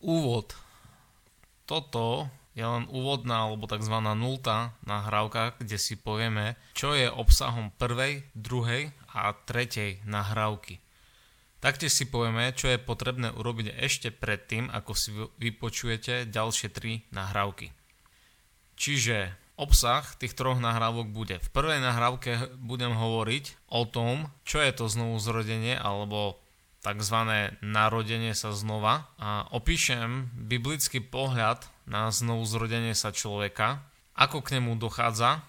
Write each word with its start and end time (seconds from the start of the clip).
Úvod. 0.00 0.56
Toto 1.68 2.32
je 2.56 2.64
len 2.64 2.88
úvodná 2.88 3.46
alebo 3.46 3.68
tzv. 3.68 3.94
nultá 4.16 4.72
nahrávka, 4.82 5.54
kde 5.60 5.76
si 5.76 5.94
povieme, 5.94 6.56
čo 6.72 6.96
je 6.96 7.06
obsahom 7.06 7.68
prvej, 7.76 8.24
druhej 8.32 8.96
a 9.12 9.36
tretej 9.44 10.00
nahrávky. 10.08 10.80
Taktiež 11.60 11.92
si 11.92 12.08
povieme, 12.08 12.56
čo 12.56 12.72
je 12.72 12.80
potrebné 12.80 13.28
urobiť 13.36 13.76
ešte 13.76 14.08
predtým, 14.08 14.72
ako 14.72 14.92
si 14.96 15.12
vypočujete 15.12 16.32
ďalšie 16.32 16.72
tri 16.72 17.04
nahrávky. 17.12 17.68
Čiže 18.80 19.36
obsah 19.60 20.00
tých 20.16 20.32
troch 20.32 20.56
nahrávok 20.56 21.12
bude. 21.12 21.36
V 21.36 21.52
prvej 21.52 21.84
nahrávke 21.84 22.56
budem 22.56 22.96
hovoriť 22.96 23.68
o 23.68 23.84
tom, 23.84 24.32
čo 24.48 24.64
je 24.64 24.72
to 24.72 24.88
znovu 24.88 25.20
zrodenie 25.20 25.76
alebo 25.76 26.40
tzv. 26.80 27.16
narodenie 27.60 28.32
sa 28.32 28.56
znova 28.56 29.12
a 29.20 29.48
opíšem 29.52 30.32
biblický 30.32 31.04
pohľad 31.04 31.68
na 31.84 32.08
znovu 32.08 32.48
zrodenie 32.48 32.96
sa 32.96 33.12
človeka, 33.12 33.84
ako 34.16 34.40
k 34.40 34.60
nemu 34.60 34.80
dochádza, 34.80 35.44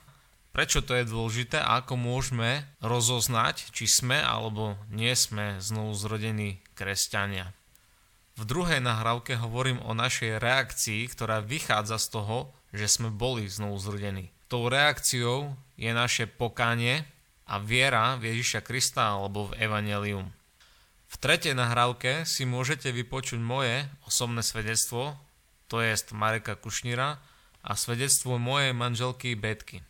prečo 0.52 0.84
to 0.84 0.96
je 0.96 1.08
dôležité 1.08 1.60
a 1.60 1.80
ako 1.84 1.96
môžeme 1.96 2.68
rozoznať, 2.84 3.72
či 3.72 3.88
sme 3.88 4.20
alebo 4.20 4.76
nie 4.92 5.16
sme 5.16 5.60
znovu 5.64 5.96
zrodení 5.96 6.60
kresťania. 6.76 7.56
V 8.40 8.44
druhej 8.48 8.80
nahrávke 8.80 9.36
hovorím 9.38 9.84
o 9.84 9.92
našej 9.92 10.40
reakcii, 10.40 11.08
ktorá 11.12 11.44
vychádza 11.44 12.00
z 12.00 12.08
toho, 12.16 12.38
že 12.72 12.88
sme 12.88 13.12
boli 13.12 13.48
znovu 13.52 13.76
zrodení. 13.78 14.32
Tou 14.48 14.72
reakciou 14.72 15.56
je 15.76 15.92
naše 15.92 16.28
pokánie 16.28 17.04
a 17.48 17.60
viera 17.60 18.16
v 18.16 18.32
Ježiša 18.36 18.64
Krista 18.64 19.20
alebo 19.20 19.52
v 19.52 19.60
Evangelium. 19.60 20.32
V 21.12 21.16
tretej 21.20 21.52
nahrávke 21.52 22.24
si 22.24 22.48
môžete 22.48 22.88
vypočuť 22.96 23.44
moje 23.44 23.84
osobné 24.08 24.40
svedectvo, 24.40 25.20
to 25.68 25.84
je 25.84 25.92
Mareka 26.16 26.56
Kušníra 26.56 27.20
a 27.68 27.72
svedectvo 27.76 28.40
mojej 28.40 28.72
manželky 28.72 29.36
Betky. 29.36 29.84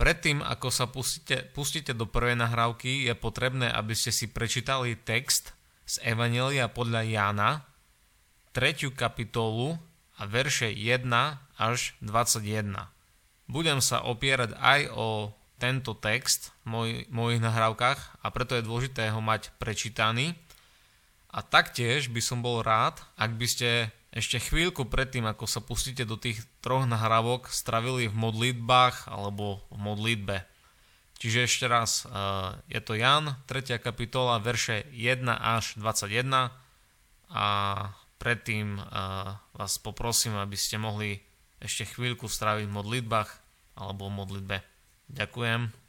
Predtým, 0.00 0.40
ako 0.40 0.68
sa 0.72 0.88
pustíte, 0.88 1.44
pustíte 1.52 1.92
do 1.92 2.08
prvej 2.08 2.38
nahrávky, 2.38 3.04
je 3.04 3.14
potrebné, 3.18 3.68
aby 3.68 3.92
ste 3.92 4.08
si 4.08 4.30
prečítali 4.30 4.96
text 4.96 5.52
z 5.84 6.00
Evanelia 6.06 6.70
podľa 6.72 7.02
Jána, 7.04 7.50
3. 8.56 8.88
kapitolu 8.96 9.76
a 10.16 10.24
verše 10.24 10.72
1 10.72 11.04
až 11.60 11.92
21. 12.00 12.88
Budem 13.50 13.84
sa 13.84 14.00
opierať 14.00 14.56
aj 14.56 14.80
o 14.96 15.34
tento 15.58 15.92
text 15.98 16.54
v 16.62 16.66
moj, 16.70 16.88
mojich 17.10 17.42
nahrávkach 17.42 18.22
a 18.22 18.26
preto 18.30 18.54
je 18.54 18.66
dôležité 18.66 19.10
ho 19.10 19.18
mať 19.18 19.50
prečítaný. 19.58 20.38
A 21.28 21.44
taktiež 21.44 22.08
by 22.08 22.24
som 22.24 22.40
bol 22.40 22.64
rád, 22.64 23.04
ak 23.20 23.36
by 23.36 23.46
ste 23.46 23.70
ešte 24.08 24.40
chvíľku 24.40 24.88
predtým, 24.88 25.28
ako 25.28 25.44
sa 25.44 25.60
pustíte 25.60 26.08
do 26.08 26.16
tých 26.16 26.40
troch 26.64 26.88
nahrávok, 26.88 27.52
stravili 27.52 28.08
v 28.08 28.16
modlitbách 28.16 29.12
alebo 29.12 29.60
v 29.68 29.78
modlitbe. 29.78 30.36
Čiže 31.18 31.44
ešte 31.44 31.66
raz, 31.68 32.06
eh, 32.06 32.10
je 32.72 32.80
to 32.80 32.96
Jan, 32.96 33.36
3. 33.44 33.76
kapitola, 33.82 34.40
verše 34.40 34.86
1 34.94 35.36
až 35.36 35.76
21 35.76 36.54
a 37.28 37.46
predtým 38.16 38.80
eh, 38.80 38.84
vás 39.36 39.72
poprosím, 39.82 40.40
aby 40.40 40.56
ste 40.56 40.80
mohli 40.80 41.20
ešte 41.60 41.84
chvíľku 41.84 42.30
stráviť 42.30 42.70
v 42.70 42.76
modlitbách 42.78 43.30
alebo 43.76 44.08
v 44.08 44.16
modlitbe. 44.24 44.56
Ďakujem. 45.08 45.72